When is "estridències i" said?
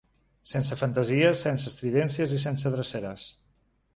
1.73-2.41